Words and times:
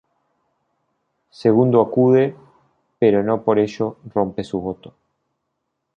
Segundo 1.41 1.75
acude, 1.79 2.23
pero 2.99 3.17
no 3.27 3.35
por 3.45 3.59
ello 3.59 3.97
rompe 4.15 4.43
su 4.43 4.59
voto. 4.59 4.95